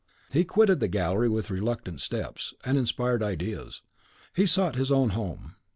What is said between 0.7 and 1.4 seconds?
the gallery